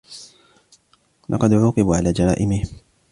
[1.29, 2.63] لقد عوقبوا على جرائمهم.